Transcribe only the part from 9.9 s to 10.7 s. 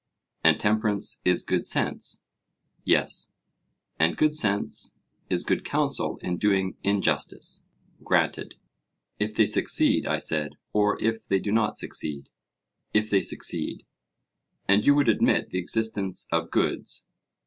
I said,